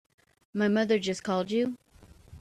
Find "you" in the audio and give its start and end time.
1.51-1.77